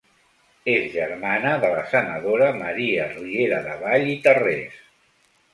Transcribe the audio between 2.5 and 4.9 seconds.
Maria Rieradevall i Tarrés.